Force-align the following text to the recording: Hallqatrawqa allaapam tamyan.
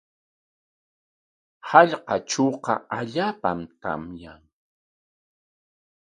Hallqatrawqa 1.69 2.73
allaapam 2.97 3.59
tamyan. 3.81 4.43